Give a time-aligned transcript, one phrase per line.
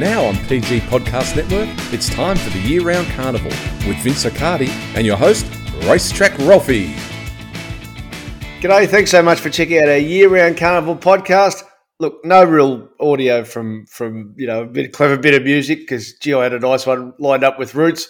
[0.00, 3.50] Now on PG Podcast Network, it's time for the year round carnival
[3.86, 5.44] with Vince Accardi and your host,
[5.82, 6.94] Racetrack Ralphy.
[8.62, 11.64] G'day, thanks so much for checking out our year round carnival podcast.
[11.98, 16.18] Look, no real audio from from you know a bit clever bit of music because
[16.18, 18.08] Gio had a nice one lined up with Roots.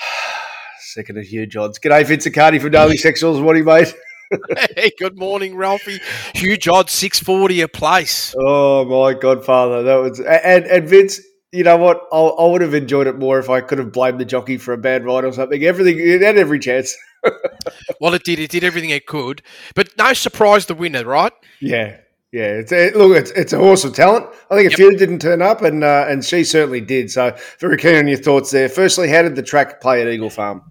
[0.80, 1.78] Second of huge odds.
[1.78, 3.44] G'day, Vince Accardi from Daily Sectionals.
[3.44, 3.94] What do you mate?
[4.76, 6.00] hey, good morning, Ralphie.
[6.34, 8.34] Huge odds, six forty a place.
[8.38, 11.20] Oh my godfather, that was and and Vince.
[11.52, 12.02] You know what?
[12.12, 14.72] I, I would have enjoyed it more if I could have blamed the jockey for
[14.72, 15.62] a bad ride or something.
[15.62, 16.94] Everything it had every chance.
[18.00, 18.38] well, it did.
[18.38, 19.42] It did everything it could,
[19.74, 21.32] but no surprise, the winner, right?
[21.60, 21.96] Yeah,
[22.32, 22.58] yeah.
[22.58, 24.26] It's a, look, it's, it's a horse of talent.
[24.50, 24.76] I think a yep.
[24.76, 27.10] few didn't turn up, and uh, and she certainly did.
[27.10, 28.68] So, very keen on your thoughts there.
[28.68, 30.62] Firstly, how did the track play at Eagle Farm?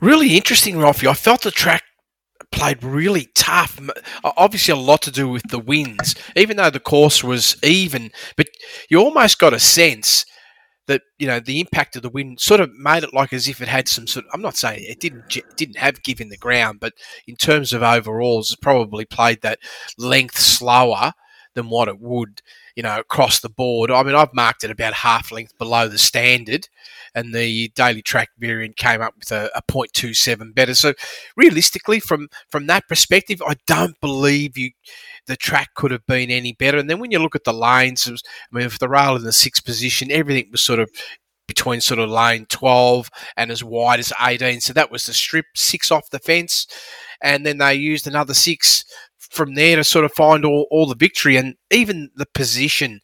[0.00, 1.08] Really interesting, Ralphie.
[1.08, 1.82] I felt the track
[2.52, 3.78] played really tough.
[4.24, 8.10] Obviously, a lot to do with the winds, even though the course was even.
[8.36, 8.48] But
[8.88, 10.24] you almost got a sense
[10.86, 13.60] that you know the impact of the wind sort of made it like as if
[13.60, 14.26] it had some sort.
[14.26, 16.94] Of, I'm not saying it didn't didn't have give in the ground, but
[17.26, 19.60] in terms of overalls, it probably played that
[19.98, 21.12] length slower
[21.54, 22.42] than what it would,
[22.76, 23.90] you know, across the board.
[23.90, 26.68] I mean, I've marked it about half length below the standard,
[27.14, 30.74] and the daily track variant came up with a, a 0.27 better.
[30.74, 30.94] So
[31.36, 34.70] realistically, from from that perspective, I don't believe you
[35.26, 36.78] the track could have been any better.
[36.78, 39.22] And then when you look at the lanes, was, I mean, if the rail in
[39.22, 40.90] the sixth position, everything was sort of
[41.46, 44.60] between sort of lane 12 and as wide as 18.
[44.60, 46.66] So that was the strip, six off the fence.
[47.20, 48.84] And then they used another six
[49.30, 51.36] from there to sort of find all, all the victory.
[51.36, 53.00] And even the position,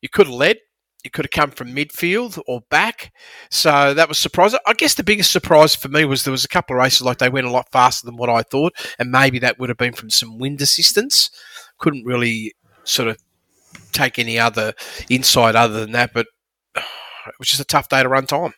[0.00, 0.58] you could have led,
[1.04, 3.12] you could have come from midfield or back.
[3.50, 4.60] So that was surprising.
[4.66, 7.18] I guess the biggest surprise for me was there was a couple of races like
[7.18, 9.92] they went a lot faster than what I thought, and maybe that would have been
[9.92, 11.30] from some wind assistance.
[11.78, 13.18] Couldn't really sort of
[13.92, 14.72] take any other
[15.10, 16.26] insight other than that, but
[16.76, 18.54] it was just a tough day to run time.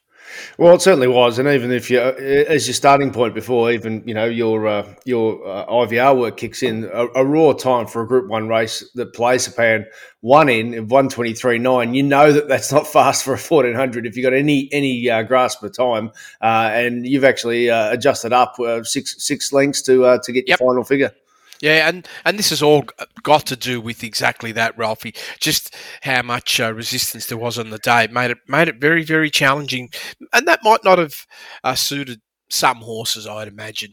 [0.58, 4.02] Well, it certainly was, and even if you, uh, as your starting point before, even
[4.06, 8.02] you know your uh, your uh, IVR work kicks in, a, a, raw time for
[8.02, 9.84] a Group One race that Palacepan
[10.20, 11.94] one in one twenty three nine.
[11.94, 14.68] You know that that's not fast for a fourteen hundred if you have got any
[14.72, 16.10] any uh, grasp of time,
[16.40, 20.58] uh, and you've actually uh, adjusted up six six lengths to to get yep.
[20.60, 21.12] your final figure.
[21.60, 22.84] Yeah, and, and this has all
[23.22, 25.14] got to do with exactly that, Ralphie.
[25.40, 28.80] Just how much uh, resistance there was on the day it made it made it
[28.80, 29.90] very very challenging,
[30.32, 31.26] and that might not have
[31.64, 33.92] uh, suited some horses, I'd imagine.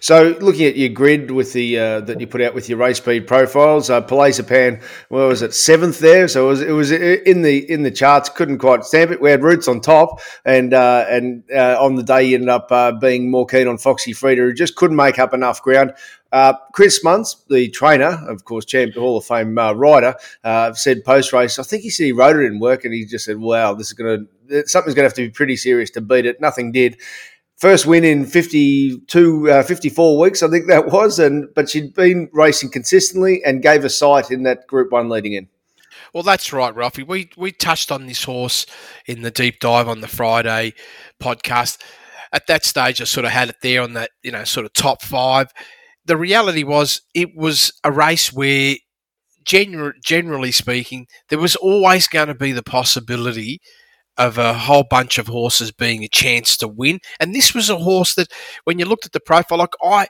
[0.00, 2.96] So, looking at your grid with the uh, that you put out with your race
[2.96, 6.26] speed profiles, uh, Pan, well, was it seventh there?
[6.26, 8.28] So it was, it was in the in the charts.
[8.28, 9.20] Couldn't quite stamp it.
[9.20, 12.66] We had Roots on top, and uh, and uh, on the day, you ended up
[12.72, 15.92] uh, being more keen on Foxy Frida, who just couldn't make up enough ground.
[16.32, 20.14] Uh, Chris Munce, the trainer, of course, champ Hall of Fame uh, rider,
[20.44, 21.58] uh, said post race.
[21.58, 23.88] I think he said he rode it in work, and he just said, "Wow, this
[23.88, 26.72] is going to something's going to have to be pretty serious to beat it." Nothing
[26.72, 26.96] did.
[27.60, 32.30] First win in 52, uh, 54 weeks, I think that was, and but she'd been
[32.32, 35.48] racing consistently and gave a sight in that Group One leading in.
[36.14, 37.02] Well, that's right, Ralphie.
[37.02, 38.66] We we touched on this horse
[39.06, 40.74] in the deep dive on the Friday
[41.22, 41.78] podcast.
[42.32, 44.72] At that stage, I sort of had it there on that, you know, sort of
[44.72, 45.52] top five
[46.10, 48.74] the reality was it was a race where,
[49.44, 53.60] gener- generally speaking, there was always going to be the possibility
[54.18, 57.00] of a whole bunch of horses being a chance to win.
[57.18, 58.32] And this was a horse that,
[58.64, 60.08] when you looked at the profile, like I.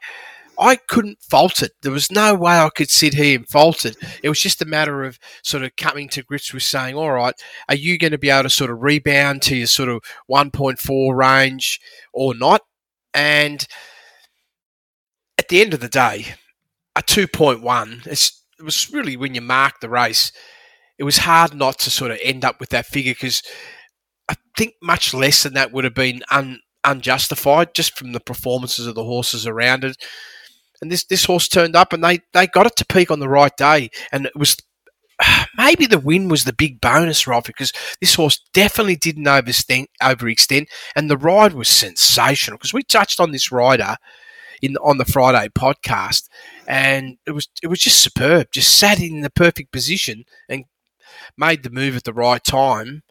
[0.58, 1.72] I couldn't fault it.
[1.80, 3.96] There was no way I could sit here and fault it.
[4.22, 7.34] It was just a matter of sort of coming to grips with saying, all right,
[7.70, 11.16] are you going to be able to sort of rebound to your sort of 1.4
[11.16, 11.80] range
[12.12, 12.60] or not?
[13.14, 13.66] And
[15.38, 16.34] at the end of the day,
[16.94, 20.30] a 2.1, it was really when you mark the race,
[20.98, 23.42] it was hard not to sort of end up with that figure because
[24.56, 28.94] think much less than that would have been un, unjustified just from the performances of
[28.94, 29.96] the horses around it.
[30.82, 33.28] And this, this horse turned up and they, they got it to peak on the
[33.28, 33.90] right day.
[34.12, 34.56] And it was
[35.56, 37.44] maybe the win was the big bonus, right?
[37.44, 40.66] Because this horse definitely didn't overextend,
[40.96, 42.58] and the ride was sensational.
[42.58, 43.96] Because we touched on this rider
[44.62, 46.28] in on the Friday podcast,
[46.66, 48.48] and it was it was just superb.
[48.52, 50.64] Just sat in the perfect position and
[51.36, 53.02] made the move at the right time.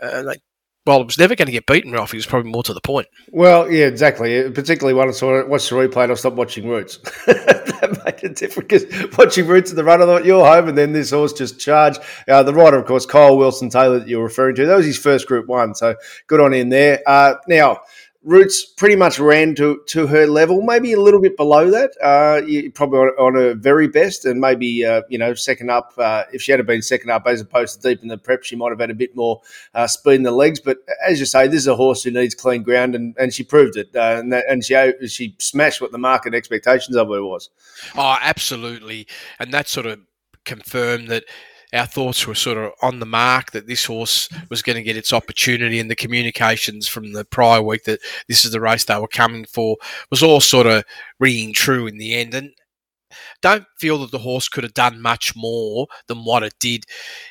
[0.00, 0.40] Uh, like,
[0.88, 2.14] well, it was never going to get beaten, Ralph.
[2.14, 3.08] It was probably more to the point.
[3.30, 4.50] Well, yeah, exactly.
[4.50, 6.96] Particularly when I saw it, watched the replay and I stopped watching Roots.
[7.26, 10.78] that made a difference because watching Roots in the run, I thought you're home, and
[10.78, 12.00] then this horse just charged.
[12.26, 14.98] Uh, the rider, of course, Kyle Wilson Taylor, that you're referring to, that was his
[14.98, 15.94] first Group One, so
[16.26, 17.02] good on him there.
[17.06, 17.80] Uh, now
[18.28, 21.92] Roots pretty much ran to, to her level, maybe a little bit below that.
[21.98, 22.42] Uh,
[22.74, 25.94] probably on, on her very best, and maybe uh, you know second up.
[25.96, 28.54] Uh, if she had been second up as opposed to deep in the prep, she
[28.54, 29.40] might have had a bit more
[29.72, 30.60] uh, speed in the legs.
[30.60, 33.44] But as you say, this is a horse who needs clean ground, and, and she
[33.44, 33.88] proved it.
[33.96, 37.48] Uh, and that, and she she smashed what the market expectations of her was.
[37.96, 39.06] Oh, absolutely,
[39.38, 40.00] and that sort of
[40.44, 41.24] confirmed that
[41.72, 44.96] our thoughts were sort of on the mark that this horse was going to get
[44.96, 48.98] its opportunity, and the communications from the prior week that this is the race they
[48.98, 49.76] were coming for
[50.10, 50.84] was all sort of
[51.20, 52.34] ringing true in the end.
[52.34, 52.52] And
[53.42, 56.84] don't feel that the horse could have done much more than what it did.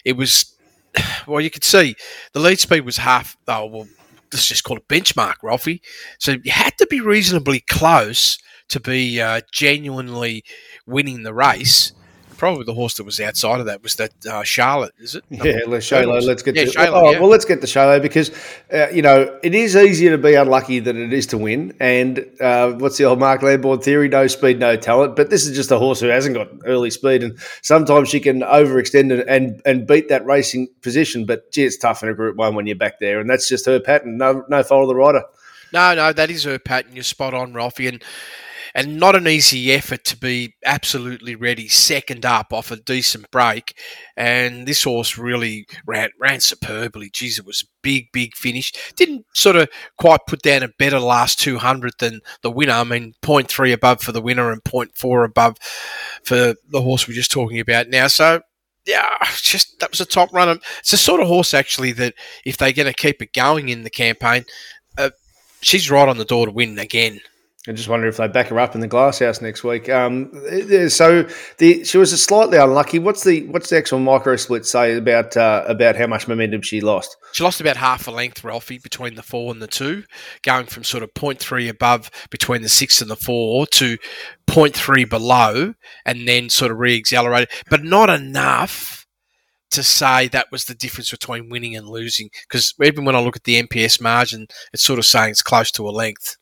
[0.05, 0.55] It was,
[1.27, 1.95] well, you could see
[2.33, 3.87] the lead speed was half, oh, well,
[4.31, 5.81] let's just call it benchmark, Ralphie.
[6.19, 8.37] So you had to be reasonably close
[8.69, 10.43] to be uh, genuinely
[10.85, 11.93] winning the race
[12.37, 15.23] probably the horse that was outside of that was that uh, Charlotte, is it?
[15.29, 16.21] Yeah, let's Shaylo.
[16.21, 17.19] Let's get yeah, to oh, yeah.
[17.19, 17.29] well.
[17.29, 18.31] Let's get to Shaylo because
[18.71, 21.75] uh, you know it is easier to be unlucky than it is to win.
[21.79, 24.07] And uh, what's the old Mark Lambourne theory?
[24.07, 25.15] No speed, no talent.
[25.15, 28.41] But this is just a horse who hasn't got early speed, and sometimes she can
[28.41, 31.25] overextend and and, and beat that racing position.
[31.25, 33.65] But gee, it's tough in a Group One when you're back there, and that's just
[33.65, 34.17] her pattern.
[34.17, 35.23] No, no fault of the rider.
[35.73, 36.93] No, no, that is her pattern.
[36.93, 38.03] You're spot on, Ralphie, and
[38.77, 43.75] and not an easy effort to be absolutely ready, second up off a decent break.
[44.15, 47.09] And this horse really ran ran superbly.
[47.09, 48.71] Geez, it was a big, big finish.
[48.95, 52.73] Didn't sort of quite put down a better last 200 than the winner.
[52.73, 55.57] I mean, 0.3 above for the winner and 0.4 above
[56.23, 58.05] for the horse we're just talking about now.
[58.05, 58.41] So
[58.85, 59.09] yeah,
[59.41, 60.59] just that was a top runner.
[60.81, 62.13] It's the sort of horse actually that
[62.45, 64.45] if they're going to keep it going in the campaign,
[64.99, 65.09] uh,
[65.61, 67.21] she's right on the door to win again.
[67.67, 69.89] I just wonder if they back her up in the glasshouse next week.
[69.89, 70.31] Um,
[70.89, 71.27] so
[71.57, 72.97] the she was slightly unlucky.
[72.97, 76.79] What's the what's the actual micro split say about uh, about how much momentum she
[76.79, 77.17] lost?
[77.33, 80.05] She lost about half a length, Ralphie, between the four and the two,
[80.43, 83.97] going from sort of 0.3 above between the six and the four to
[84.49, 85.73] 0.3 below,
[86.05, 89.05] and then sort of re-accelerated, but not enough
[89.71, 92.29] to say that was the difference between winning and losing.
[92.47, 95.71] Because even when I look at the MPS margin, it's sort of saying it's close
[95.71, 96.37] to a length.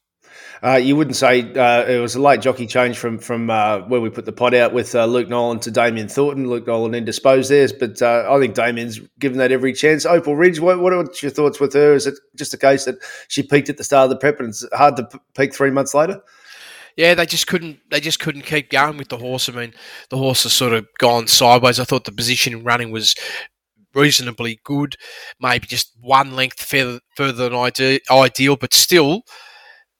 [0.64, 4.02] Uh, you wouldn't say uh, it was a late jockey change from from uh, where
[4.02, 6.50] we put the pot out with uh, Luke Nolan to Damien Thornton.
[6.50, 10.06] Luke Nolan indisposed theirs, but uh, I think Damien's given that every chance.
[10.06, 11.94] Opal Ridge, what, what are your thoughts with her?
[11.94, 12.96] Is it just a case that
[13.28, 15.94] she peaked at the start of the prep and it's hard to peak three months
[15.94, 16.22] later?
[16.98, 17.80] yeah, they just couldn't.
[17.92, 19.50] They just couldn't keep going with the horse.
[19.50, 19.74] I mean,
[20.10, 21.80] the horse has sort of gone sideways.
[21.80, 23.16] I thought the position running was
[23.94, 24.96] reasonably good,
[25.40, 29.24] maybe just one length further, further than ideal, but still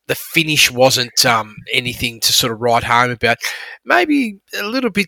[0.08, 3.38] the finish wasn't um, anything to sort of write home about.
[3.84, 5.08] Maybe a little bit,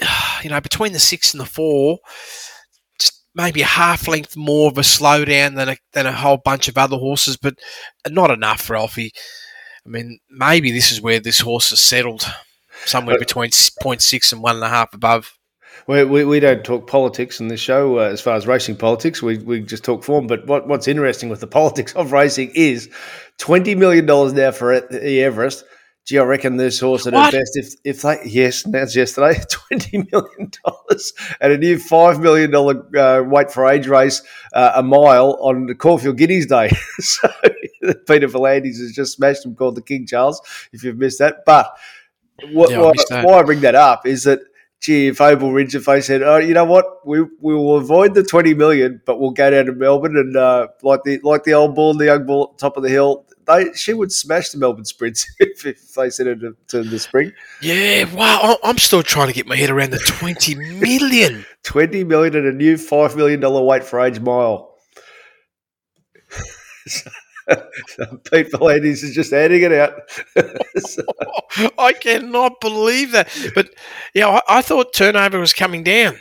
[0.42, 1.98] you know, between the six and the four,
[2.98, 6.68] just maybe a half length more of a slowdown than a, than a whole bunch
[6.68, 7.54] of other horses, but
[8.08, 9.12] not enough, Ralphie.
[9.84, 12.26] I mean, maybe this is where this horse has settled,
[12.86, 15.36] somewhere between 0.6 and one and a half above.
[15.86, 19.22] We, we, we, don't talk politics in this show uh, as far as racing politics.
[19.22, 20.26] We, we just talk form.
[20.26, 22.88] But what, what's interesting with the politics of racing is
[23.38, 25.64] $20 million now for the Everest.
[26.04, 29.40] Gee, I reckon this horse at her best, if, if they, yes, announced yesterday,
[29.72, 30.52] $20 million
[31.40, 34.22] and a new $5 million uh, weight for age race,
[34.52, 36.68] uh, a mile on the Caulfield Guineas Day.
[36.98, 37.28] so
[38.06, 40.42] Peter V'landys has just smashed him called the King Charles,
[40.74, 41.38] if you've missed that.
[41.46, 41.74] But
[42.52, 44.40] what, yeah, why, why I bring that up is that–
[44.84, 48.22] gee, if Ridge, if they said, oh, you know what, we we will avoid the
[48.22, 51.74] twenty million, but we'll go down to Melbourne and uh, like the like the old
[51.74, 53.26] bull, and the young bull, top of the hill.
[53.46, 56.98] They she would smash the Melbourne sprints if, if they sent her to, to, the
[56.98, 57.32] spring.
[57.62, 61.46] Yeah, wow, I'm still trying to get my head around the twenty million.
[61.62, 64.76] twenty million and a new five million dollar weight for age mile.
[67.48, 69.92] Pete V'landys is just adding it out.
[70.76, 71.02] so.
[71.78, 73.28] I cannot believe that.
[73.54, 73.70] But
[74.14, 76.18] yeah, I, I, thought turnover was coming down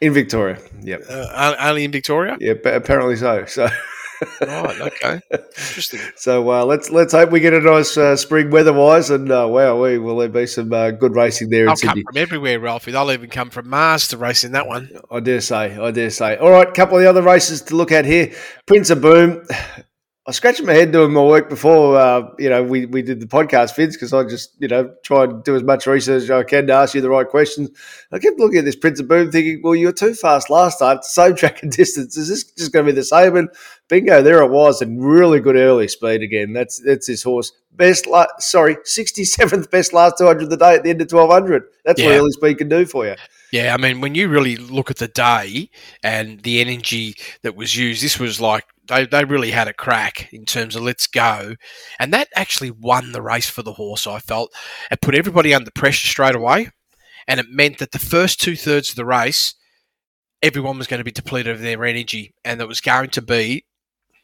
[0.00, 0.58] in Victoria.
[0.82, 2.36] Yep, uh, only in Victoria.
[2.40, 3.44] Yeah, apparently so.
[3.46, 3.68] So.
[4.40, 4.80] right.
[4.80, 5.20] Okay.
[5.30, 6.00] Interesting.
[6.16, 9.82] So uh, let's let's hope we get a nice uh, spring weather-wise, and uh, wow,
[9.82, 12.02] we will there be some uh, good racing there I'll in Sydney.
[12.02, 12.92] come from everywhere, Ralphie.
[12.92, 14.90] They'll even come from Mars to race in that one.
[15.10, 15.78] I dare say.
[15.78, 16.36] I dare say.
[16.36, 18.34] All right, couple of the other races to look at here.
[18.66, 19.46] Prince of Boom.
[20.26, 23.26] I scratched my head doing my work before, uh, you know, we, we did the
[23.26, 26.42] podcast, Vince, because I just, you know, try and do as much research as I
[26.42, 27.70] can to ask you the right questions.
[28.12, 30.78] I kept looking at this Prince of Boom thinking, well, you were too fast last
[30.78, 30.98] time.
[30.98, 32.18] It's the Same track and distance.
[32.18, 33.34] Is this just going to be the same?
[33.34, 33.48] And
[33.88, 36.52] bingo, there it was, and really good early speed again.
[36.52, 37.50] That's that's his horse.
[37.72, 41.00] Best, la- sorry, sixty seventh best last two hundred of the day at the end
[41.00, 41.62] of twelve hundred.
[41.86, 42.16] That's what Yeah.
[42.18, 43.14] early speed can do for you.
[43.52, 45.70] Yeah, I mean, when you really look at the day
[46.02, 50.32] and the energy that was used, this was like they, they really had a crack
[50.32, 51.54] in terms of let's go.
[51.98, 54.52] And that actually won the race for the horse, I felt.
[54.90, 56.70] It put everybody under pressure straight away.
[57.26, 59.54] And it meant that the first two thirds of the race,
[60.42, 62.34] everyone was going to be depleted of their energy.
[62.44, 63.64] And it was going to be,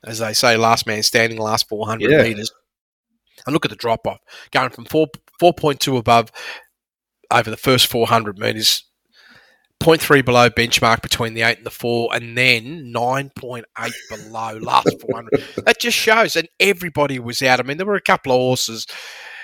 [0.04, 2.23] as they say, last man standing, last 400 Yeah.
[2.23, 2.52] metres.
[3.47, 4.18] And look at the drop off,
[4.50, 5.09] going from 4,
[5.40, 6.33] 4.2 above
[7.30, 8.86] over the first 400 metres
[9.83, 13.64] 0.3 below benchmark between the 8 and the 4, and then 9.8
[14.11, 15.42] below last 400.
[15.64, 17.61] that just shows, and everybody was out.
[17.61, 18.87] I mean, there were a couple of horses,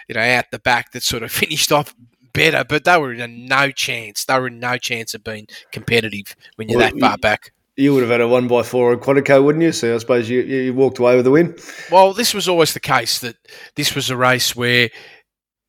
[0.08, 1.94] you know, out the back that sort of finished off
[2.32, 4.24] better, but they were in no chance.
[4.24, 7.52] They were in no chance of being competitive when you're Well, that far back.
[7.76, 9.72] You would have had a one by four on Quantico, wouldn't you?
[9.72, 11.56] So I suppose you, you walked away with the win.
[11.90, 13.36] Well, this was always the case that
[13.76, 14.90] this was a race where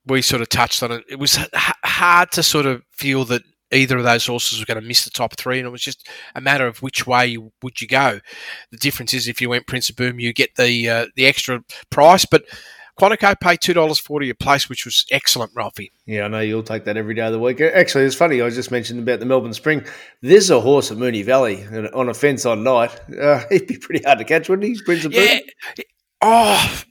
[0.05, 1.03] we sort of touched on it.
[1.09, 1.47] It was h-
[1.85, 3.41] hard to sort of feel that
[3.73, 6.07] either of those horses were going to miss the top three, and it was just
[6.35, 8.19] a matter of which way you, would you go.
[8.71, 11.63] The difference is if you went Prince of Boom, you get the uh, the extra
[11.89, 12.43] price, but
[12.99, 15.91] Quantico paid two dollars forty a place, which was excellent, Ralphie.
[16.05, 17.59] Yeah, I know you'll take that every day of the week.
[17.59, 18.41] Actually, it's funny.
[18.41, 19.85] I just mentioned about the Melbourne Spring.
[20.21, 22.91] There's a horse at Moonee Valley on a fence on night.
[23.19, 24.81] Uh, he'd be pretty hard to catch, wouldn't he?
[24.83, 25.39] Prince of Yeah.
[25.75, 25.85] Boom?
[26.21, 26.83] Oh,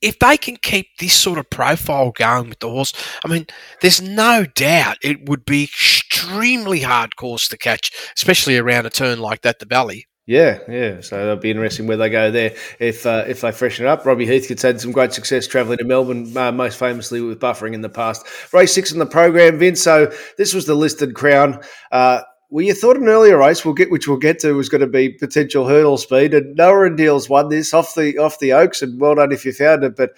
[0.00, 2.92] if they can keep this sort of profile going with the horse,
[3.24, 3.46] I mean,
[3.80, 9.18] there's no doubt it would be extremely hard course to catch, especially around a turn
[9.18, 10.06] like that, the Valley.
[10.26, 11.00] Yeah, yeah.
[11.00, 14.04] So it'll be interesting where they go there if uh, if they freshen it up.
[14.04, 17.80] Robbie Heathcote's had some great success travelling to Melbourne, uh, most famously with buffering in
[17.80, 18.26] the past.
[18.52, 19.80] Race six in the program, Vince.
[19.80, 21.60] So this was the listed crown.
[21.90, 24.80] Uh, well, you thought an earlier race we'll get, which we'll get to, was going
[24.80, 28.52] to be potential hurdle speed, and Noah and Deals won this off the off the
[28.52, 29.96] Oaks, and well done if you found it.
[29.96, 30.12] But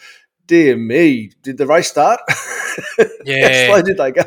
[0.47, 2.21] dear me, did the race start?
[2.29, 3.67] How Yeah.
[3.67, 4.25] slow did they go?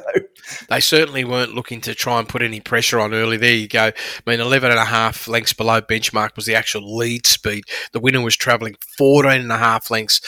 [0.70, 3.38] They certainly weren't looking to try and put any pressure on early.
[3.38, 3.86] There you go.
[3.88, 3.94] I
[4.26, 7.64] mean, 11 and a half lengths below benchmark was the actual lead speed.
[7.94, 10.22] The winner was travelling 14 and a half lengths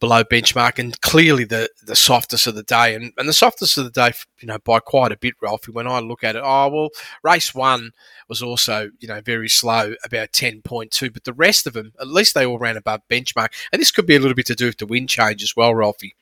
[0.00, 2.94] below benchmark and clearly the, the softest of the day.
[2.94, 5.86] And, and the softest of the day, you know, by quite a bit, Ralphie, when
[5.86, 6.88] I look at it, oh, well,
[7.22, 7.92] race one
[8.28, 11.12] was also, you know, very slow, about 10.2.
[11.12, 13.48] But the rest of them, at least they all ran above benchmark.
[13.72, 15.74] And this could be a little bit to do with the wind change as well,
[15.74, 16.16] Ralphie.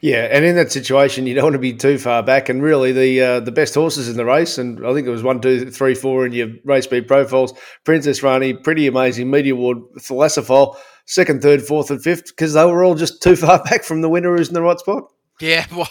[0.00, 2.48] Yeah, and in that situation, you don't want to be too far back.
[2.48, 5.22] And really, the uh, the best horses in the race, and I think it was
[5.22, 7.52] one, two, three, four in your race speed profiles.
[7.84, 9.30] Princess Rani, pretty amazing.
[9.30, 13.62] Media Ward, Thalassophile, second, third, fourth, and fifth, because they were all just too far
[13.64, 15.04] back from the winner who's in the right spot.
[15.40, 15.90] Yeah, well,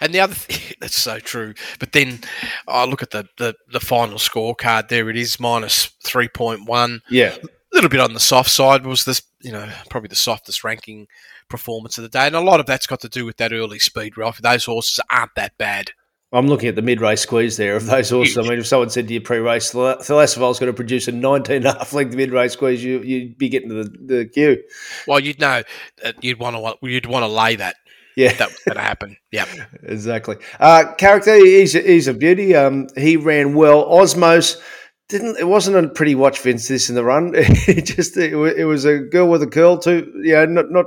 [0.00, 1.54] and the other thing that's so true.
[1.78, 2.20] But then
[2.66, 4.88] I look at the, the the final scorecard.
[4.88, 7.00] There it is, minus three point one.
[7.10, 10.64] Yeah, A little bit on the soft side was this, you know, probably the softest
[10.64, 11.06] ranking
[11.48, 13.78] performance of the day, and a lot of that's got to do with that early
[13.78, 14.16] speed.
[14.16, 15.90] Ralph, those horses aren't that bad.
[16.30, 18.36] I'm looking at the mid race squeeze there of those horses.
[18.36, 21.56] I mean, if someone said to you pre race, Thalassophile's going to produce a 19
[21.56, 24.62] and a half length mid race squeeze, you, you'd be getting to the, the queue.
[25.06, 25.62] Well, you'd know
[26.02, 27.76] that you'd want to you'd want to lay that
[28.14, 28.34] Yeah.
[28.34, 29.16] that was going to happen.
[29.32, 29.46] Yeah,
[29.84, 30.36] Exactly.
[30.60, 32.54] Uh, character, he's a, he's a beauty.
[32.54, 33.86] Um, he ran well.
[33.86, 34.60] Osmos
[35.08, 35.38] didn't.
[35.38, 36.68] It wasn't a pretty watch, Vince.
[36.68, 37.32] This in the run.
[37.36, 40.12] it just it, it was a girl with a curl too.
[40.22, 40.86] Yeah, not not.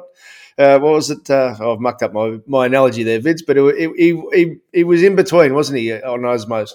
[0.58, 1.30] Uh, what was it?
[1.30, 3.42] Uh, oh, I've mucked up my, my analogy there, Vince.
[3.42, 5.94] But it, he, he he was in between, wasn't he?
[5.94, 6.74] On Osmos.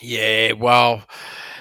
[0.00, 0.52] yeah.
[0.52, 1.04] Well,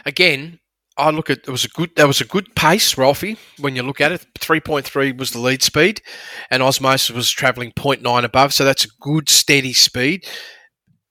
[0.05, 0.59] again,
[0.97, 3.37] I look at it was a good that was a good pace, Ralphie.
[3.59, 6.01] When you look at it, three point three was the lead speed,
[6.49, 10.25] and Osmosis was travelling 0.9 above, so that's a good steady speed.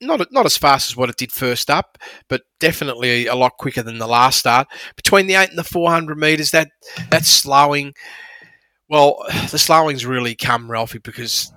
[0.01, 1.99] Not not as fast as what it did first up,
[2.29, 4.69] but definitely a lot quicker than the last start.
[4.97, 6.69] Between the eight and the four hundred meters, that
[7.11, 7.95] that slowing.
[8.91, 11.51] Well, the slowing's really come, Ralphie, because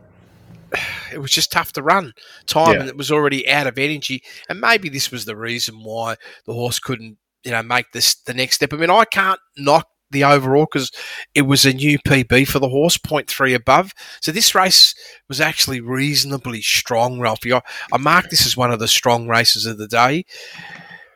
[1.11, 2.13] it was just tough to run
[2.45, 2.79] time Yeah.
[2.81, 4.23] and it was already out of energy.
[4.47, 8.33] And maybe this was the reason why the horse couldn't, you know, make this the
[8.33, 8.71] next step.
[8.71, 10.91] I mean, I can't knock the overall because
[11.33, 13.93] it was a new PB for the horse, 0.3 above.
[14.21, 14.93] So this race
[15.27, 17.51] was actually reasonably strong, Ralphie.
[17.51, 17.61] I,
[17.91, 20.23] I mark this as one of the strong races of the day.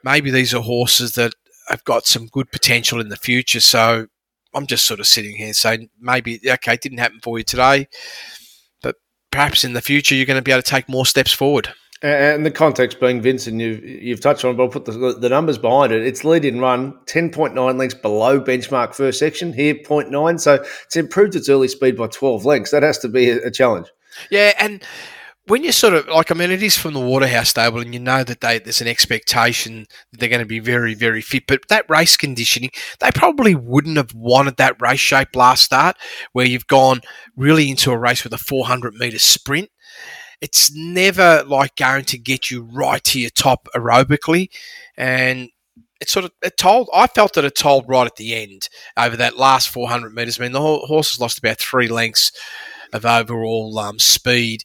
[0.03, 1.33] Maybe these are horses that
[1.69, 3.59] have got some good potential in the future.
[3.59, 4.07] So
[4.57, 7.87] I'm just sort of sitting here saying maybe, okay, it didn't happen for you today,
[8.81, 8.95] but
[9.31, 11.69] perhaps in the future you're going to be able to take more steps forward.
[12.01, 15.57] And the context being Vincent, you've you've touched on, but I'll put the, the numbers
[15.57, 16.05] behind it.
[16.05, 20.39] It's lead in run, ten point nine lengths below benchmark first section here, 0.9.
[20.39, 22.69] So it's improved its early speed by twelve lengths.
[22.69, 23.87] That has to be a, a challenge.
[24.29, 24.83] Yeah, and
[25.48, 28.00] when you sort of like, I mean, it is from the Waterhouse stable, and you
[28.00, 31.44] know that they, there's an expectation that they're going to be very, very fit.
[31.48, 35.96] But that race conditioning, they probably wouldn't have wanted that race shape last start,
[36.34, 37.01] where you've gone
[37.36, 39.70] really into a race with a 400 meter sprint.
[40.42, 44.50] It's never like going to get you right to your top aerobically,
[44.98, 45.50] and
[46.01, 46.89] it sort of it told.
[46.94, 50.39] I felt that it told right at the end over that last 400 meters.
[50.39, 52.32] I mean, the horse has lost about three lengths
[52.94, 54.63] of overall um, speed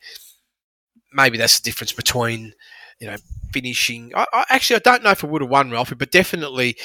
[1.14, 2.54] maybe that's the difference between
[3.00, 3.16] you know
[3.52, 4.12] finishing.
[4.14, 6.76] I, I, actually I don't know if it would have won Ralphie, but definitely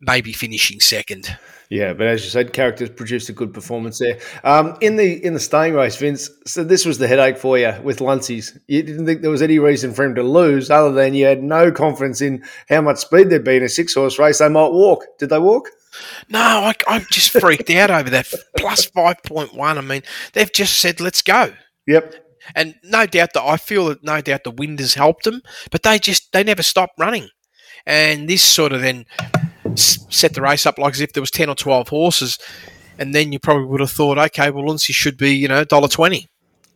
[0.00, 1.36] maybe finishing second.
[1.70, 4.18] Yeah, but as you said, characters produced a good performance there.
[4.42, 6.28] Um, in the in the staying race, Vince.
[6.44, 8.58] So this was the headache for you with Luncey's.
[8.66, 11.42] You didn't think there was any reason for him to lose, other than you had
[11.42, 14.38] no confidence in how much speed there'd be in a six horse race.
[14.38, 15.04] They might walk.
[15.18, 15.68] Did they walk?
[16.28, 19.78] No, I, I'm just freaked out over that plus five point one.
[19.78, 21.52] I mean, they've just said let's go.
[21.86, 22.29] Yep.
[22.54, 25.82] And no doubt that I feel that no doubt the wind has helped them, but
[25.82, 27.28] they just they never stopped running.
[27.86, 29.06] And this sort of then
[29.74, 32.38] set the race up like as if there was ten or twelve horses,
[32.98, 35.88] and then you probably would have thought, okay, well, Luncey should be you know dollar
[35.88, 36.28] twenty.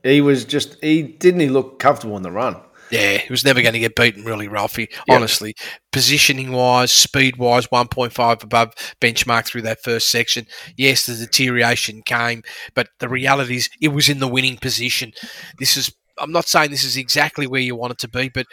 [0.03, 2.57] He was just he didn't he look comfortable in the run.
[2.91, 4.89] Yeah, he was never going to get beaten, really, Ralphie.
[5.09, 5.17] Yep.
[5.17, 5.55] Honestly,
[5.91, 10.47] positioning wise, speed wise, 1.5 above benchmark through that first section.
[10.77, 12.43] Yes, the deterioration came,
[12.75, 15.13] but the reality is it was in the winning position.
[15.59, 18.47] This is, I'm not saying this is exactly where you want it to be, but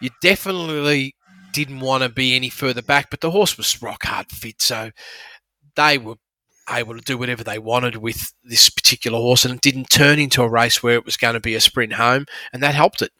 [0.00, 1.14] you definitely
[1.52, 3.08] didn't want to be any further back.
[3.10, 4.90] But the horse was rock hard fit, so
[5.74, 6.16] they were
[6.70, 10.42] able to do whatever they wanted with this particular horse, and it didn't turn into
[10.42, 13.10] a race where it was going to be a sprint home, and that helped it.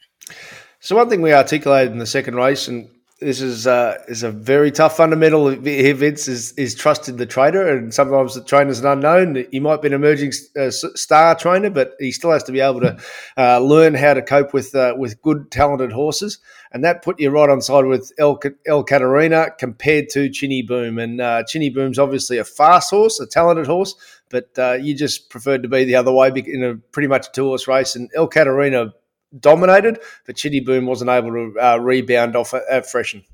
[0.80, 2.88] So one thing we articulated in the second race, and
[3.22, 7.68] this is uh, is a very tough fundamental here, Vince, is is trusted the trainer,
[7.68, 9.46] and sometimes the trainer's an unknown.
[9.50, 12.80] He might be an emerging uh, star trainer, but he still has to be able
[12.80, 12.98] to
[13.38, 16.38] uh, learn how to cope with uh, with good, talented horses,
[16.72, 20.98] and that put you right on side with El, El Catarina compared to Chinny Boom,
[20.98, 23.94] and uh, Chinny Boom's obviously a fast horse, a talented horse,
[24.30, 27.44] but uh, you just preferred to be the other way in a pretty much two
[27.44, 28.92] horse race, and El Catarina
[29.38, 33.24] dominated, but Chitty Boom wasn't able to uh, rebound off at, at Freshen.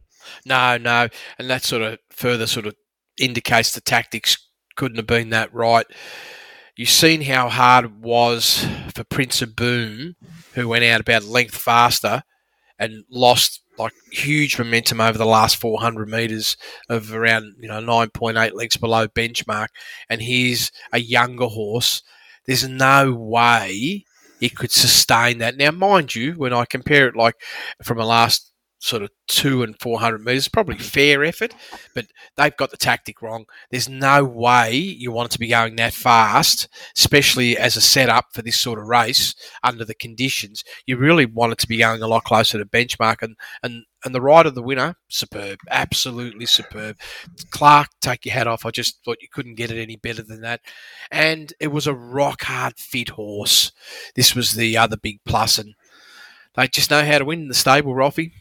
[0.44, 2.74] No, no, and that sort of further sort of
[3.18, 4.36] indicates the tactics
[4.76, 5.86] couldn't have been that right.
[6.76, 8.64] You've seen how hard it was
[8.94, 10.14] for Prince of Boom,
[10.54, 12.22] who went out about length faster
[12.78, 16.56] and lost like huge momentum over the last 400 meters
[16.88, 19.68] of around you know 9.8 lengths below benchmark
[20.10, 22.02] and he's a younger horse
[22.46, 24.04] there's no way
[24.40, 25.56] it could sustain that.
[25.56, 27.34] Now, mind you, when I compare it like
[27.82, 31.54] from a last sort of two and 400 metres, probably fair effort,
[31.94, 33.44] but they've got the tactic wrong.
[33.70, 38.26] There's no way you want it to be going that fast, especially as a setup
[38.32, 40.62] for this sort of race under the conditions.
[40.86, 44.14] You really want it to be going a lot closer to benchmark and, and and
[44.14, 46.96] the ride of the winner, superb, absolutely superb.
[47.50, 48.64] Clark, take your hat off.
[48.64, 50.60] I just thought you couldn't get it any better than that.
[51.10, 53.72] And it was a rock hard fit horse.
[54.14, 55.74] This was the other big plus, and
[56.54, 58.32] they just know how to win in the stable, Ralphie.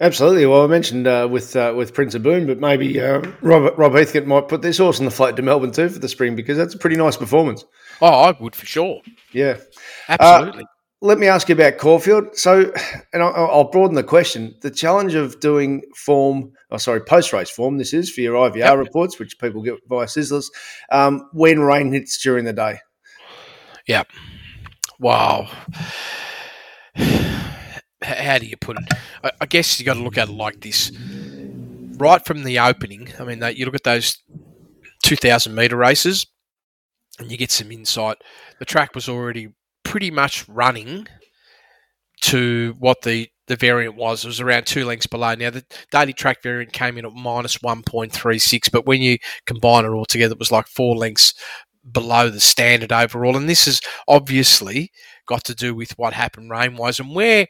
[0.00, 0.46] Absolutely.
[0.46, 3.92] Well, I mentioned uh, with uh, with Prince of Boom, but maybe uh, Rob, Rob
[3.92, 6.56] Heathcote might put this horse on the flight to Melbourne too for the spring because
[6.56, 7.64] that's a pretty nice performance.
[8.00, 9.00] Oh, I would for sure.
[9.32, 9.58] Yeah,
[10.08, 10.64] absolutely.
[11.00, 12.36] Let me ask you about Caulfield.
[12.36, 12.72] So,
[13.12, 14.54] and I'll, broaden the question.
[14.62, 18.56] The challenge of doing form, oh, sorry, post race form, this is for your IVR
[18.56, 18.78] yep.
[18.78, 20.46] reports, which people get via Sizzlers,
[20.90, 22.80] um, when rain hits during the day.
[23.86, 24.02] Yeah.
[24.98, 25.48] Wow.
[28.02, 28.84] How do you put it?
[29.22, 30.90] I, I guess you got to look at it like this.
[31.96, 34.18] Right from the opening, I mean, you look at those
[35.04, 36.26] 2,000 metre races
[37.18, 38.18] and you get some insight.
[38.58, 39.50] The track was already
[39.88, 41.06] pretty much running
[42.20, 44.22] to what the, the variant was.
[44.22, 45.34] It was around two lengths below.
[45.34, 49.88] Now, the daily track variant came in at minus 1.36, but when you combine it
[49.88, 51.32] all together, it was like four lengths
[51.90, 53.34] below the standard overall.
[53.34, 54.92] And this has obviously
[55.26, 57.46] got to do with what happened rain wise and where.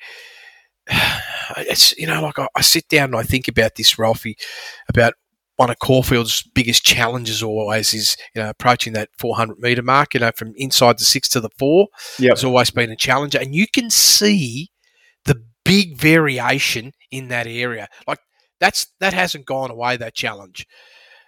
[1.57, 4.37] It's you know like I, I sit down and I think about this, Ralphie,
[4.87, 5.15] about
[5.59, 10.15] one of Caulfield's biggest challenges always is you know approaching that 400 meter mark.
[10.15, 12.31] You know, from inside the six to the four, yep.
[12.31, 14.71] has always been a challenge, and you can see
[15.25, 17.89] the big variation in that area.
[18.07, 18.21] Like
[18.61, 19.97] that's that hasn't gone away.
[19.97, 20.67] That challenge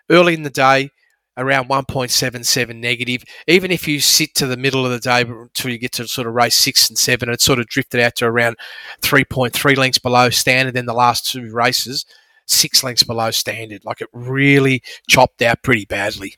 [0.08, 0.88] early in the day.
[1.36, 3.24] Around 1.77 negative.
[3.46, 6.26] Even if you sit to the middle of the day until you get to sort
[6.26, 8.56] of race six and seven, it sort of drifted out to around
[9.00, 12.04] 3.3 lengths below standard in the last two races
[12.46, 13.84] six lengths below standard.
[13.84, 16.34] Like it really chopped out pretty badly.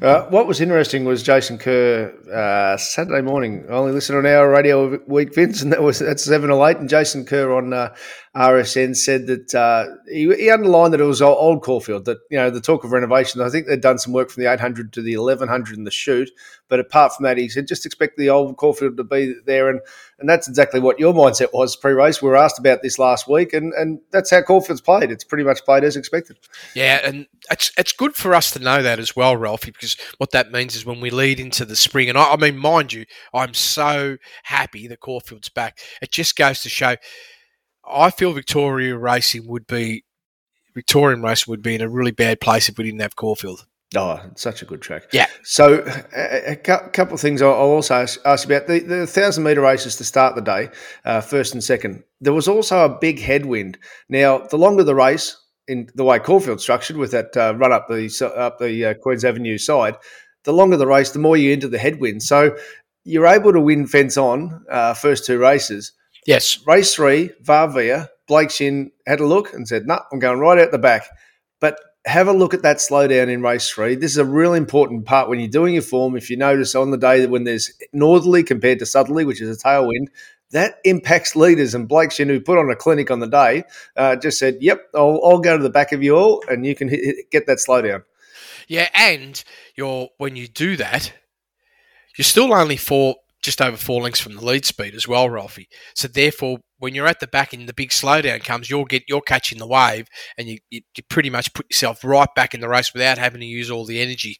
[0.00, 3.64] Uh, what was interesting was Jason Kerr uh, Saturday morning.
[3.68, 6.68] I only listened on our radio a week, Vince, and that was at seven or
[6.68, 6.78] eight.
[6.78, 7.94] And Jason Kerr on uh,
[8.34, 12.06] RSN said that uh, he, he, underlined that it was old Caulfield.
[12.06, 13.42] That you know the talk of renovation.
[13.42, 16.30] I think they'd done some work from the 800 to the 1100 in the shoot,
[16.68, 19.80] but apart from that, he said just expect the old Caulfield to be there, and
[20.18, 22.22] and that's exactly what your mindset was pre-race.
[22.22, 25.10] We were asked about this last week, and and that's how Caulfield's played.
[25.10, 26.38] It's pretty much played as expected.
[26.74, 30.30] Yeah, and it's it's good for us to know that as well, Ralphie, because what
[30.30, 33.04] that means is when we lead into the spring, and I, I mean, mind you,
[33.34, 35.80] I'm so happy that Caulfield's back.
[36.00, 36.96] It just goes to show
[37.84, 40.04] I feel Victoria Racing would be
[40.74, 43.66] Victorian Racing would be in a really bad place if we didn't have Caulfield.
[43.94, 45.04] Oh, such a good track.
[45.12, 45.26] Yeah.
[45.42, 45.84] So,
[46.16, 49.96] a, a couple of things I'll also ask, ask about the, the thousand meter races
[49.96, 50.70] to start the day,
[51.04, 52.02] uh, first and second.
[52.20, 53.76] There was also a big headwind.
[54.08, 55.36] Now, the longer the race,
[55.68, 59.26] in the way Caulfield structured with that uh, run up the up the uh, Queens
[59.26, 59.96] Avenue side,
[60.44, 62.22] the longer the race, the more you enter the headwind.
[62.22, 62.56] So,
[63.04, 65.92] you're able to win fence on uh, first two races
[66.26, 66.64] Yes.
[66.66, 70.58] Race three, Varvia, Blake Shinn had a look and said, no, nah, I'm going right
[70.58, 71.06] out the back.
[71.60, 73.94] But have a look at that slowdown in race three.
[73.94, 76.16] This is a really important part when you're doing your form.
[76.16, 79.56] If you notice on the day that when there's northerly compared to southerly, which is
[79.56, 80.08] a tailwind,
[80.50, 81.74] that impacts leaders.
[81.74, 83.64] And Blake Shinn, who put on a clinic on the day,
[83.96, 86.74] uh, just said, "Yep, I'll, I'll, go to the back of you all, and you
[86.74, 88.04] can hit, hit, get that slowdown."
[88.68, 89.42] Yeah, and
[89.74, 91.12] you're when you do that,
[92.16, 95.68] you're still only four just over four lengths from the lead speed as well, Ralphie.
[95.94, 99.20] So therefore, when you're at the back and the big slowdown comes, you'll get you're
[99.20, 100.06] catching the wave,
[100.38, 103.40] and you, you, you pretty much put yourself right back in the race without having
[103.40, 104.38] to use all the energy.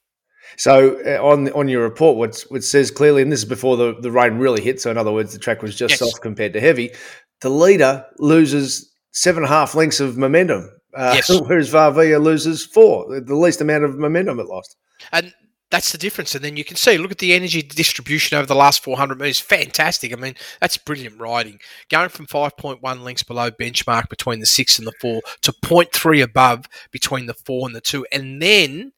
[0.57, 3.95] So uh, on on your report, what what says clearly, and this is before the,
[4.01, 4.81] the rain really hit.
[4.81, 5.99] So in other words, the track was just yes.
[5.99, 6.91] soft compared to heavy.
[7.41, 11.41] The leader loses seven and a half lengths of momentum, uh, yes.
[11.47, 14.77] whereas Varvia loses four, the least amount of momentum it lost.
[15.11, 15.33] And
[15.73, 16.35] that's the difference.
[16.35, 19.41] And then you can see, look at the energy distribution over the last 400 metres.
[19.41, 20.13] Fantastic.
[20.13, 21.61] I mean, that's brilliant riding.
[21.89, 26.67] Going from 5.1 lengths below benchmark between the six and the four to 0.3 above
[26.91, 28.07] between the four and the two.
[28.13, 28.93] And then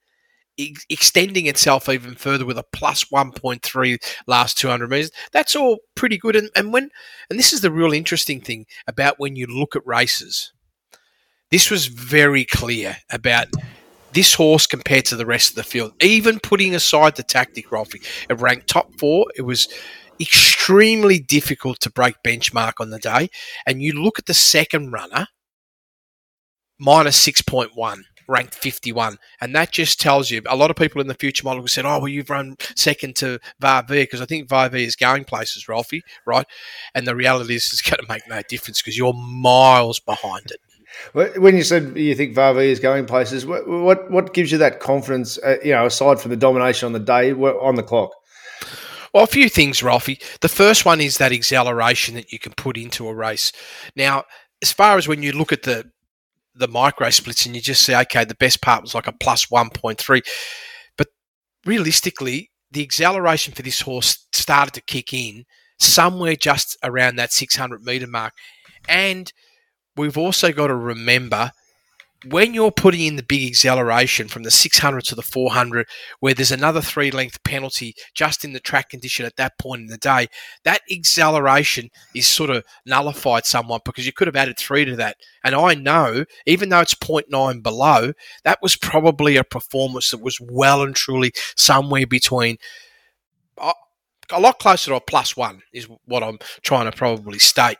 [0.58, 5.12] ex- extending itself even further with a plus 1.3 last 200 metres.
[5.30, 6.34] That's all pretty good.
[6.34, 6.90] And, and when,
[7.30, 10.52] and this is the real interesting thing about when you look at races.
[11.52, 13.46] This was very clear about
[14.14, 18.02] this horse compared to the rest of the field, even putting aside the tactic, Ralphie,
[18.28, 19.26] it ranked top four.
[19.36, 19.68] It was
[20.20, 23.28] extremely difficult to break benchmark on the day.
[23.66, 25.26] And you look at the second runner,
[26.78, 27.98] minus 6.1
[28.28, 29.18] ranked 51.
[29.40, 31.98] And that just tells you a lot of people in the future model said, oh,
[31.98, 36.46] well, you've run second to Varvia because I think Varvia is going places, Ralphie, right?
[36.94, 40.60] And the reality is it's going to make no difference because you're miles behind it.
[41.12, 44.80] When you said you think Varvia is going places, what, what, what gives you that
[44.80, 45.38] confidence?
[45.38, 48.10] Uh, you know, aside from the domination on the day, on the clock.
[49.12, 50.18] Well, a few things, Ralphie.
[50.40, 53.52] The first one is that acceleration that you can put into a race.
[53.94, 54.24] Now,
[54.60, 55.90] as far as when you look at the
[56.56, 59.50] the micro splits and you just say, okay, the best part was like a plus
[59.50, 60.22] one point three,
[60.96, 61.08] but
[61.64, 65.44] realistically, the acceleration for this horse started to kick in
[65.78, 68.32] somewhere just around that 600 meter mark,
[68.88, 69.32] and
[69.96, 71.52] we've also got to remember
[72.26, 75.86] when you're putting in the big acceleration from the 600 to the 400,
[76.20, 79.86] where there's another three length penalty just in the track condition at that point in
[79.88, 80.28] the day,
[80.64, 85.16] that acceleration is sort of nullified somewhat because you could have added three to that.
[85.44, 88.12] And I know, even though it's 0.9 below,
[88.44, 92.56] that was probably a performance that was well and truly somewhere between.
[93.58, 93.72] Uh,
[94.30, 97.78] a lot closer to a plus one is what I'm trying to probably state.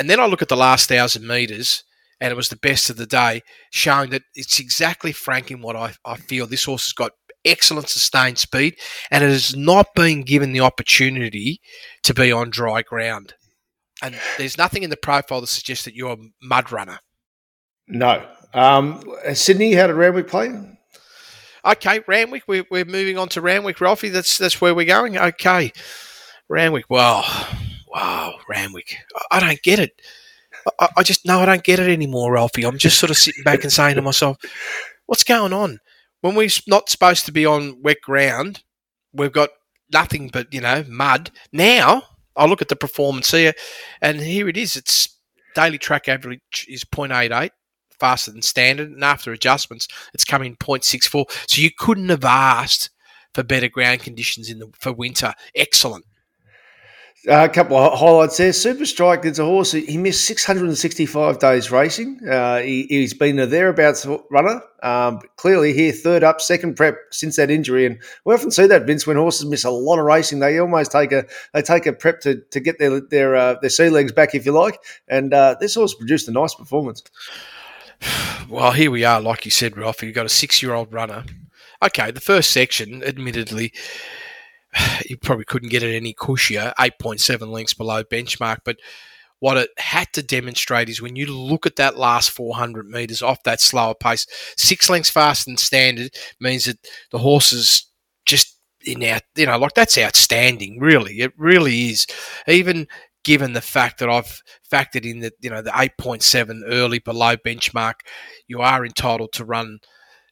[0.00, 1.84] And then I look at the last thousand metres,
[2.22, 5.92] and it was the best of the day, showing that it's exactly franking what I,
[6.06, 6.46] I feel.
[6.46, 7.12] This horse has got
[7.44, 8.76] excellent sustained speed,
[9.10, 11.60] and it has not been given the opportunity
[12.04, 13.34] to be on dry ground.
[14.02, 17.00] And there's nothing in the profile that suggests that you're a mud runner.
[17.86, 18.26] No.
[18.54, 20.50] Um, Sydney, how did Randwick play?
[21.62, 22.44] Okay, Randwick.
[22.46, 24.08] We're, we're moving on to Randwick, Ralphie.
[24.08, 25.18] That's that's where we're going.
[25.18, 25.72] Okay,
[26.48, 26.86] Randwick.
[26.88, 27.22] Well,
[27.90, 28.96] wow, Randwick.
[29.30, 30.00] I, don't get it.
[30.78, 32.64] I, I just no, I don't get it anymore, Ralphie.
[32.64, 34.38] I'm just sort of sitting back and saying to myself,
[35.06, 35.78] what's going on?
[36.20, 38.62] When we're not supposed to be on wet ground,
[39.12, 39.50] we've got
[39.92, 41.30] nothing but you know mud.
[41.52, 42.02] Now
[42.36, 43.52] I look at the performance here,
[44.00, 44.76] and here it is.
[44.76, 45.16] It's
[45.54, 47.50] daily track average is 0.88
[47.98, 51.24] faster than standard, and after adjustments, it's coming 0.64.
[51.48, 52.90] So you couldn't have asked
[53.34, 55.34] for better ground conditions in the for winter.
[55.54, 56.04] Excellent.
[57.28, 58.50] Uh, a couple of highlights there.
[58.50, 59.72] Super Strike, it's a horse.
[59.72, 62.18] He missed 665 days racing.
[62.26, 64.62] Uh, he, has been a thereabouts runner.
[64.82, 67.84] Um, clearly, here, third up, second prep since that injury.
[67.84, 70.92] And we often see that, Vince, when horses miss a lot of racing, they almost
[70.92, 74.12] take a they take a prep to, to get their their uh, their sea legs
[74.12, 74.78] back, if you like.
[75.06, 77.02] And uh, this horse produced a nice performance.
[78.48, 80.02] Well, here we are, like you said, Ralph.
[80.02, 81.22] You've got a six year old runner.
[81.84, 83.72] Okay, the first section, admittedly,
[85.08, 88.58] you probably couldn't get it any cushier, 8.7 lengths below benchmark.
[88.64, 88.76] But
[89.40, 93.42] what it had to demonstrate is when you look at that last 400 metres off
[93.44, 96.78] that slower pace, six lengths faster than standard means that
[97.10, 97.86] the horse is
[98.26, 101.20] just in out, you know, like that's outstanding, really.
[101.20, 102.06] It really is.
[102.46, 102.86] Even
[103.24, 107.94] given the fact that I've factored in that, you know, the 8.7 early below benchmark,
[108.46, 109.80] you are entitled to run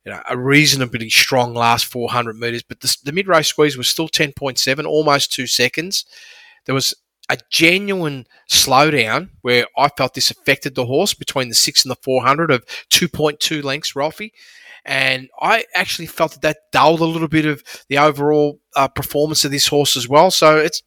[0.08, 3.88] you know, a reasonably strong last 400 metres, but the, the mid race squeeze was
[3.88, 6.06] still 10.7, almost two seconds.
[6.64, 6.94] There was
[7.28, 11.96] a genuine slowdown where I felt this affected the horse between the six and the
[11.96, 14.32] 400 of 2.2 lengths, Ralphie.
[14.86, 19.44] And I actually felt that that dulled a little bit of the overall uh, performance
[19.44, 20.30] of this horse as well.
[20.30, 20.82] So it's,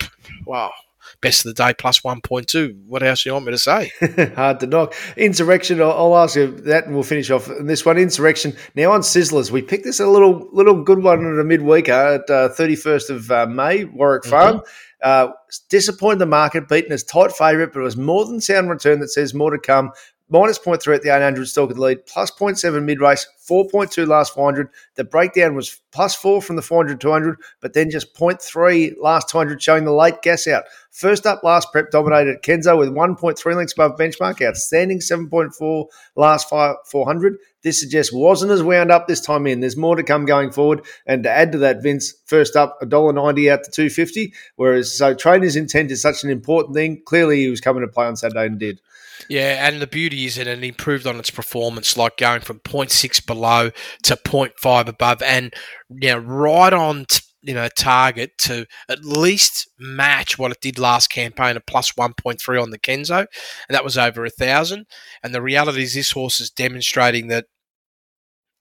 [0.46, 0.72] wow,
[1.20, 2.86] best of the day plus 1.2.
[2.86, 3.92] What else do you want me to say?
[4.34, 4.94] Hard to knock.
[5.16, 7.98] Insurrection, I'll, I'll, ask you that and we'll finish off this one.
[7.98, 8.56] Insurrection.
[8.74, 12.30] Now on Sizzlers, we picked this a little little good one at a midweeker at
[12.30, 14.30] uh, 31st of uh, May, Warwick mm-hmm.
[14.30, 14.60] Farm.
[15.02, 15.28] Uh,
[15.68, 19.08] disappointed the market, beaten as tight favourite, but it was more than sound return that
[19.08, 19.90] says more to come
[20.28, 24.68] minus 0.3 at the 800 still could lead, plus 0.7 mid race, 4.2 last 400.
[24.96, 29.62] The breakdown was plus 4 from the 400 200, but then just 0.3 last 200
[29.62, 30.64] showing the late gas out.
[30.90, 35.86] First up, last prep dominated Kenzo with 1.3 lengths above benchmark, outstanding 7.4
[36.16, 37.36] last five, 400.
[37.62, 39.60] This suggests wasn't as wound up this time in.
[39.60, 40.82] There's more to come going forward.
[41.04, 45.56] And to add to that, Vince, first up, $1.90 out to 250 Whereas, so trainer's
[45.56, 47.02] intent is such an important thing.
[47.04, 48.80] Clearly, he was coming to play on Saturday and did.
[49.28, 53.24] Yeah, and the beauty is that it improved on its performance, like going from 0.6
[53.26, 53.70] below
[54.04, 55.52] to 0.5 above, and
[55.90, 60.78] you know, right on t- you know target to at least match what it did
[60.78, 64.86] last campaign at plus 1.3 on the Kenzo, and that was over a thousand.
[65.22, 67.46] And the reality is, this horse is demonstrating that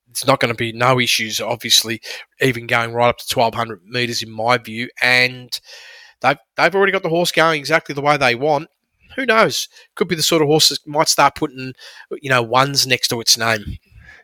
[0.10, 1.42] it's not going to be no issues.
[1.42, 2.02] Obviously,
[2.42, 5.60] even going right up to 1200 meters, in my view, and
[6.22, 8.68] they've they've already got the horse going exactly the way they want
[9.16, 9.68] who knows?
[9.96, 11.74] Could be the sort of horse that might start putting,
[12.22, 13.78] you know, ones next to its name.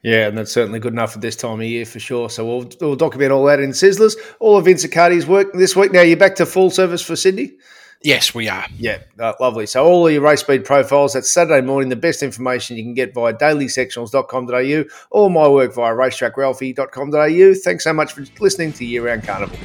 [0.03, 2.29] Yeah, and that's certainly good enough at this time of year for sure.
[2.29, 4.15] So we'll, we'll document all that in Sizzlers.
[4.39, 5.91] All of Vince Accardi's work this week.
[5.91, 7.51] Now you're back to full service for Sydney?
[8.03, 8.65] Yes, we are.
[8.77, 9.67] Yeah, uh, lovely.
[9.67, 11.89] So all of your race speed profiles, that's Saturday morning.
[11.89, 17.53] The best information you can get via dailysectionals.com.au or my work via racetrackralphy.com.au.
[17.63, 19.57] Thanks so much for listening to Year Round Carnival.